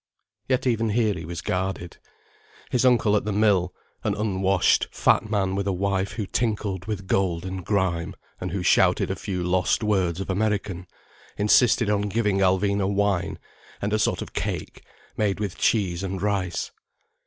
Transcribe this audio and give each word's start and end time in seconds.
Yet 0.47 0.65
even 0.65 0.89
here 0.89 1.13
he 1.13 1.25
was 1.25 1.41
guarded. 1.41 1.97
His 2.71 2.85
uncle 2.87 3.15
at 3.15 3.23
the 3.23 3.31
mill, 3.31 3.71
an 4.03 4.15
unwashed, 4.15 4.87
fat 4.89 5.29
man 5.29 5.53
with 5.53 5.67
a 5.67 5.71
wife 5.71 6.13
who 6.13 6.25
tinkled 6.25 6.85
with 6.85 7.05
gold 7.05 7.45
and 7.45 7.63
grime, 7.63 8.15
and 8.39 8.49
who 8.49 8.63
shouted 8.63 9.11
a 9.11 9.15
few 9.15 9.43
lost 9.43 9.83
words 9.83 10.19
of 10.19 10.27
American, 10.31 10.87
insisted 11.37 11.87
on 11.87 12.09
giving 12.09 12.39
Alvina 12.39 12.91
wine 12.91 13.37
and 13.79 13.93
a 13.93 13.99
sort 13.99 14.23
of 14.23 14.33
cake 14.33 14.83
made 15.17 15.39
with 15.39 15.55
cheese 15.59 16.01
and 16.01 16.19
rice. 16.19 16.71